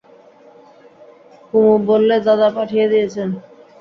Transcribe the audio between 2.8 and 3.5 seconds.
দিয়েছেন।